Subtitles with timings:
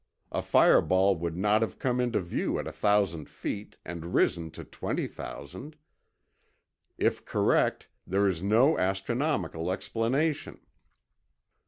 [0.31, 5.75] A fireball would not have come into view at 1,000 feet and risen to 20,000.
[6.97, 10.59] If correct, there is no astronomical explanation.